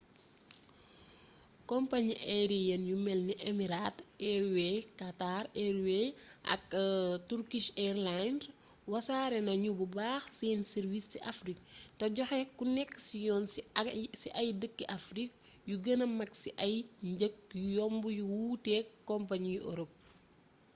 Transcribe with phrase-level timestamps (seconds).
[1.69, 6.11] kompañi ayeriyen yu melni emirates airways qatar airways
[6.53, 6.63] ak
[7.29, 8.43] turkish airlines
[8.91, 11.59] wasare nañu bu baax seeni sàrwiis ci afrik
[11.97, 13.43] te joxe koneksiyon
[14.21, 15.29] ci ay dëkki afrik
[15.69, 16.73] yu gëna mag ci ay
[17.11, 19.91] njëg yu yomb yu wuuteek kompañi yu orop